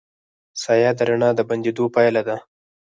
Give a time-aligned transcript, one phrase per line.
[0.61, 2.37] سایه د رڼا د بندېدو پایله ده.